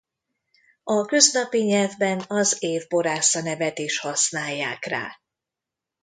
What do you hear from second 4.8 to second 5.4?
rá.